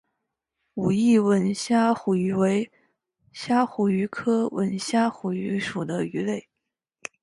[0.73, 2.71] 武义吻虾虎鱼为
[3.31, 6.49] 虾虎鱼科吻虾虎鱼属的鱼类。